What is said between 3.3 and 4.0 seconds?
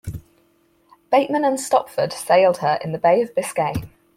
Biscay.